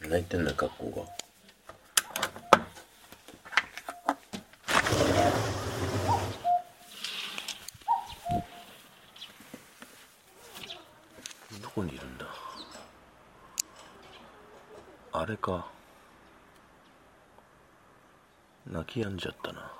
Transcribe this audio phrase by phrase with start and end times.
[0.00, 1.06] 泣いてんな格好が
[11.62, 12.26] どこにいるんだ？
[15.12, 15.66] あれか。
[18.66, 19.72] 泣き止んじゃったな。